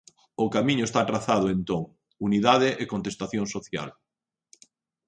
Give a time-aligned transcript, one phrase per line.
[0.43, 1.83] O camiño está trazado entón:
[2.27, 3.89] unidade e contestación social.